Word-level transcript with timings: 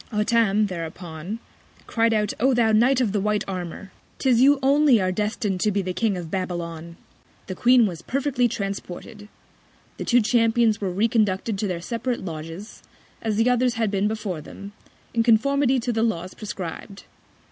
Hottam, 0.11 0.65
thereupon, 0.65 1.37
cried 1.85 2.11
out, 2.11 2.33
O 2.39 2.55
thou 2.55 2.71
Knight 2.71 3.01
of 3.01 3.11
the 3.11 3.19
white 3.21 3.43
Armour! 3.47 3.91
'Tis 4.17 4.41
you 4.41 4.57
only 4.63 4.99
are 4.99 5.11
destin'd 5.11 5.59
to 5.59 5.69
be 5.69 5.83
the 5.83 5.93
King 5.93 6.17
of 6.17 6.31
Babylon. 6.31 6.97
The 7.45 7.53
Queen 7.53 7.85
was 7.85 8.01
perfectly 8.01 8.47
transported. 8.47 9.27
The 9.97 10.05
two 10.05 10.21
Champions 10.21 10.81
were 10.81 10.91
reconducted 10.91 11.55
to 11.59 11.67
their 11.67 11.81
separate 11.81 12.25
Lodges, 12.25 12.81
as 13.21 13.35
the 13.35 13.47
others 13.47 13.75
had 13.75 13.91
been 13.91 14.07
before 14.07 14.41
them, 14.41 14.71
in 15.13 15.21
Conformity 15.21 15.79
to 15.81 15.93
the 15.93 16.01
Laws 16.01 16.33
prescrib'd. 16.33 17.03